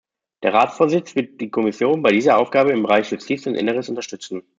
[0.41, 4.41] Der Ratsvorsitz wird die Kommission bei dieser Aufgabe im Bereich Justiz und Inneres unterstützen.